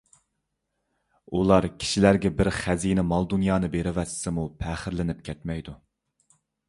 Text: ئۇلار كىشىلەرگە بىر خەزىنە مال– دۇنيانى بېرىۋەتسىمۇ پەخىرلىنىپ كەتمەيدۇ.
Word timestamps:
ئۇلار 1.39 1.67
كىشىلەرگە 1.83 2.31
بىر 2.39 2.49
خەزىنە 2.61 3.03
مال– 3.11 3.27
دۇنيانى 3.35 3.69
بېرىۋەتسىمۇ 3.77 4.47
پەخىرلىنىپ 4.65 5.21
كەتمەيدۇ. 5.29 5.77